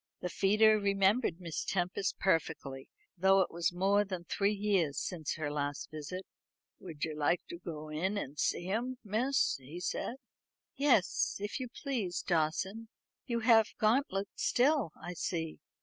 [0.21, 5.51] The feeder remembered Miss Tempest perfectly, though it was more than three years since her
[5.51, 6.25] last visit.
[6.79, 10.15] "Would you like to go in and see 'em, miss?" he said.
[10.75, 12.89] "Yes, if you please, Dawson.
[13.27, 15.59] You have Gauntlet still, I see.